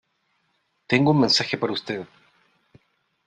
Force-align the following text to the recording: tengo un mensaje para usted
tengo 0.87 1.11
un 1.11 1.19
mensaje 1.25 1.59
para 1.59 1.73
usted 1.79 2.07